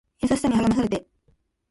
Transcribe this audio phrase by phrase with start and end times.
[0.19, 1.05] 優しさに励まされて